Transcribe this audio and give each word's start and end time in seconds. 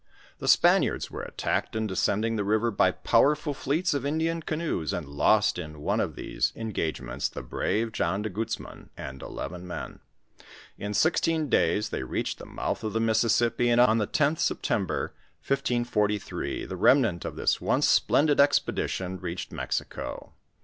The 0.39 0.47
Spaniards 0.47 1.11
were 1.11 1.21
attacked 1.21 1.75
in 1.75 1.85
de 1.85 1.93
Bcending 1.93 2.35
the 2.35 2.43
river 2.43 2.71
by 2.71 2.89
powerful 2.89 3.53
fleets 3.53 3.93
of 3.93 4.03
Indian 4.03 4.41
canoes, 4.41 4.93
and 4.93 5.07
lost 5.07 5.59
in 5.59 5.79
one 5.79 5.99
of 5.99 6.15
these 6.15 6.51
engagements 6.55 7.29
the 7.29 7.43
brave 7.43 7.91
John 7.91 8.23
de 8.23 8.29
Guzman 8.31 8.89
and 8.97 9.21
eleven 9.21 9.67
men. 9.67 9.99
In 10.75 10.95
sixteen 10.95 11.49
days 11.49 11.89
they 11.89 12.01
reached 12.01 12.39
the 12.39 12.47
mouth 12.47 12.83
of 12.83 12.93
the 12.93 12.99
Mississippi, 12.99 13.69
and 13.69 13.79
on 13.79 13.99
the 13.99 14.07
10th 14.07 14.39
September, 14.39 15.13
164!), 15.47 16.65
the 16.65 16.75
rem 16.75 17.01
nant 17.03 17.23
of 17.23 17.35
this 17.35 17.61
once 17.61 17.87
splendid 17.87 18.39
expedition 18.39 19.19
reached 19.19 19.51
Mexico. 19.51 20.33